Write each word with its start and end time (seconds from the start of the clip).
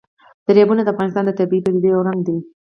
دریابونه 0.47 0.81
د 0.83 0.89
افغانستان 0.93 1.23
د 1.25 1.31
طبیعي 1.39 1.63
پدیدو 1.65 1.87
یو 1.93 2.05
رنګ 2.07 2.19
دی. 2.27 2.37